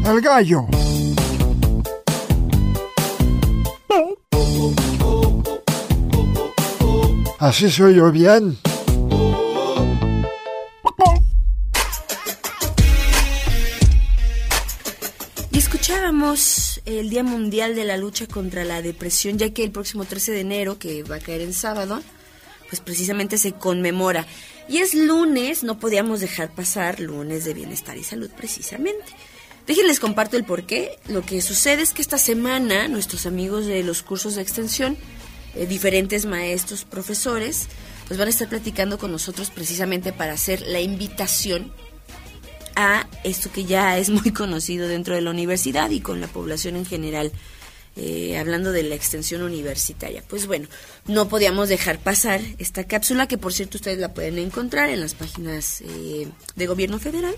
[0.05, 0.67] El gallo.
[7.39, 8.57] Así soy yo bien.
[16.87, 20.39] El Día Mundial de la Lucha contra la Depresión, ya que el próximo 13 de
[20.39, 22.01] enero, que va a caer en sábado,
[22.69, 24.25] pues precisamente se conmemora.
[24.69, 29.05] Y es lunes, no podíamos dejar pasar lunes de bienestar y salud precisamente.
[29.65, 30.97] Déjenles comparto el por qué.
[31.09, 34.97] Lo que sucede es que esta semana nuestros amigos de los cursos de extensión,
[35.55, 37.67] eh, diferentes maestros, profesores,
[38.07, 41.73] pues van a estar platicando con nosotros precisamente para hacer la invitación
[42.77, 46.77] a esto que ya es muy conocido dentro de la universidad y con la población
[46.77, 47.31] en general,
[47.95, 50.23] eh, hablando de la extensión universitaria.
[50.25, 50.67] Pues bueno,
[51.07, 55.15] no podíamos dejar pasar esta cápsula, que por cierto ustedes la pueden encontrar en las
[55.15, 57.35] páginas eh, de gobierno federal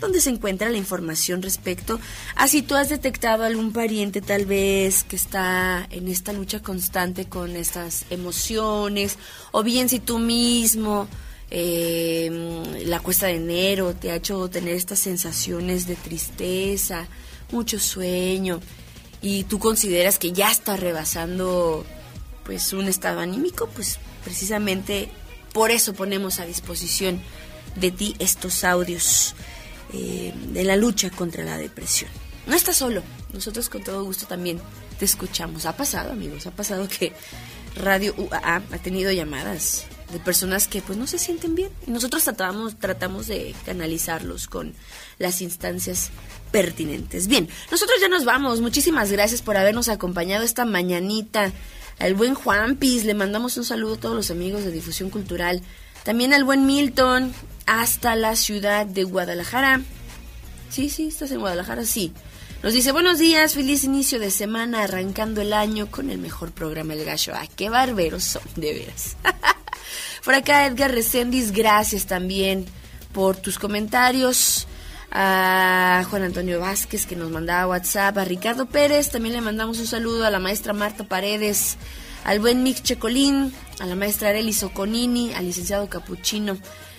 [0.00, 2.00] donde se encuentra la información respecto
[2.34, 7.26] a si tú has detectado algún pariente tal vez que está en esta lucha constante
[7.26, 9.18] con estas emociones,
[9.52, 11.06] o bien si tú mismo
[11.50, 12.30] eh,
[12.84, 17.08] la cuesta de enero te ha hecho tener estas sensaciones de tristeza,
[17.50, 18.60] mucho sueño,
[19.20, 21.84] y tú consideras que ya está rebasando
[22.44, 25.08] pues un estado anímico, pues precisamente
[25.52, 27.20] por eso ponemos a disposición
[27.76, 29.34] de ti estos audios
[29.92, 32.10] eh, de la lucha contra la depresión.
[32.46, 34.60] No estás solo, nosotros con todo gusto también
[34.98, 35.66] te escuchamos.
[35.66, 37.12] Ha pasado, amigos, ha pasado que
[37.76, 42.24] Radio UAA ha tenido llamadas de personas que pues no se sienten bien y nosotros
[42.24, 44.74] tratamos tratamos de canalizarlos con
[45.18, 46.10] las instancias
[46.50, 47.26] pertinentes.
[47.26, 48.60] Bien, nosotros ya nos vamos.
[48.60, 51.52] Muchísimas gracias por habernos acompañado esta mañanita.
[51.98, 55.62] Al buen Juan Pis le mandamos un saludo a todos los amigos de Difusión Cultural.
[56.02, 57.32] También al buen Milton,
[57.66, 59.82] hasta la ciudad de Guadalajara.
[60.70, 62.12] Sí, sí, estás en Guadalajara, sí.
[62.62, 66.94] Nos dice, buenos días, feliz inicio de semana, arrancando el año con el mejor programa
[66.94, 67.32] El Gallo.
[67.34, 69.16] Ah, qué barberos son, de veras.
[70.24, 72.66] por acá Edgar Recendis, gracias también
[73.12, 74.66] por tus comentarios.
[75.12, 78.16] A Juan Antonio Vázquez que nos mandaba WhatsApp.
[78.16, 80.24] A Ricardo Pérez también le mandamos un saludo.
[80.24, 81.76] A la maestra Marta Paredes.
[82.24, 83.52] Al buen Mick Checolín.
[83.80, 85.34] A la maestra Arely Soconini.
[85.34, 86.56] Al licenciado Capuchino.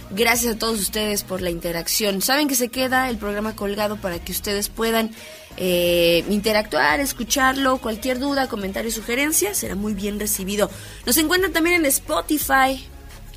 [0.09, 2.22] Gracias a todos ustedes por la interacción.
[2.22, 5.11] Saben que se queda el programa colgado para que ustedes puedan
[5.55, 7.78] eh, interactuar, escucharlo.
[7.78, 10.69] Cualquier duda, comentario, sugerencia será muy bien recibido.
[11.05, 12.86] Nos encuentran también en Spotify.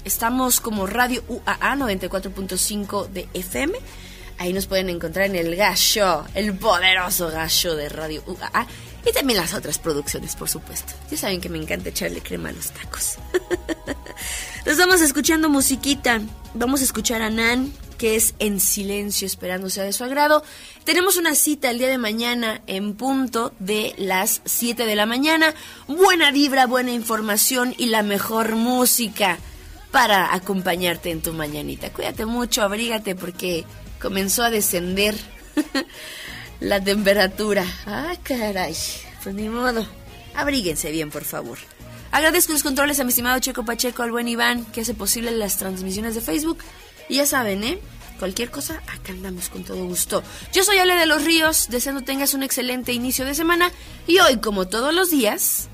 [0.05, 3.79] Estamos como Radio UAA 94.5 de FM.
[4.37, 8.67] Ahí nos pueden encontrar en el gallo, el poderoso gallo de Radio UAA.
[9.07, 10.93] Y también las otras producciones, por supuesto.
[11.11, 13.17] Ya saben que me encanta echarle crema a los tacos.
[14.67, 16.21] Nos vamos escuchando musiquita.
[16.53, 20.45] Vamos a escuchar a Nan, que es En Silencio, esperando sea de su agrado.
[20.85, 25.55] Tenemos una cita el día de mañana en punto de las 7 de la mañana.
[25.87, 29.39] Buena vibra, buena información y la mejor música
[29.95, 31.93] para acompañarte en tu mañanita.
[31.93, 33.65] Cuídate mucho, abrígate porque
[34.03, 35.15] comenzó a descender
[36.61, 37.65] la temperatura.
[37.87, 38.75] Ah, caray.
[39.23, 39.87] Pues ni modo.
[40.35, 41.59] Abríguense bien, por favor.
[42.11, 45.59] Agradezco los controles a mi estimado Checo Pacheco, al buen Iván, que hace posible las
[45.59, 46.59] transmisiones de Facebook.
[47.09, 47.79] Y ya saben, ¿eh?
[48.19, 50.25] Cualquier cosa, acá andamos con todo gusto.
[50.53, 53.71] Yo soy Ale de los Ríos, deseando tengas un excelente inicio de semana.
[54.09, 55.69] Y hoy, como todos los días,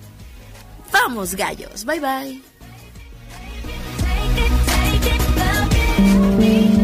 [0.93, 1.87] vamos gallos.
[1.87, 2.50] Bye bye.
[4.41, 5.68] Take it, take it, love
[6.41, 6.80] it.